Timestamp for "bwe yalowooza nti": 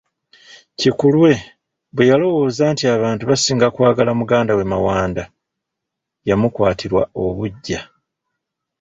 1.93-2.83